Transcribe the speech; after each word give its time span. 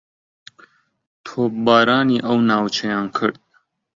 تۆپبارانی 1.25 2.17
ئەو 2.25 2.37
ناوچەیان 2.49 3.05
کرد 3.17 3.35